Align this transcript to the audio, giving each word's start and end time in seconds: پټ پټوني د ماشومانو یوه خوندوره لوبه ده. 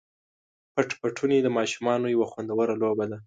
پټ 0.73 0.89
پټوني 0.99 1.39
د 1.43 1.47
ماشومانو 1.57 2.11
یوه 2.15 2.27
خوندوره 2.31 2.75
لوبه 2.83 3.05
ده. 3.11 3.17